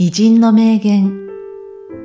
[0.00, 1.28] 偉人の名言、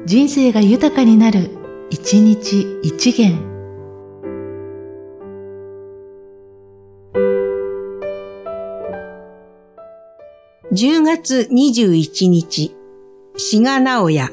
[0.07, 1.51] 人生が豊かになる、
[1.92, 3.38] 一日一元。
[10.71, 12.76] 10月21日、
[13.37, 14.31] 志賀直哉。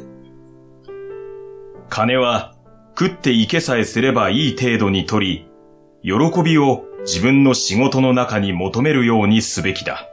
[1.90, 2.54] 金は
[2.98, 5.44] 食っていけさえすればいい程度に取
[6.02, 10.09] り、喜びを自分の仕事の中に求めるようにすべきだ。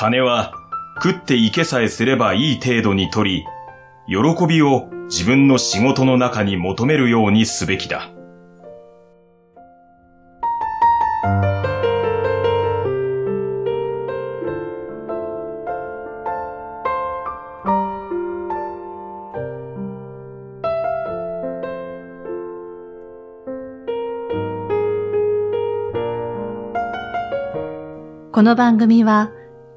[0.00, 0.54] 金は
[0.96, 3.46] 食っていけさえすればいい程度に取り、
[4.08, 8.10] 喜びを自分の仕事の中に求めるようにすべきだ。
[28.32, 29.30] この番組は、